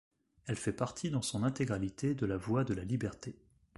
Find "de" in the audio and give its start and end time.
2.15-2.25, 2.63-2.73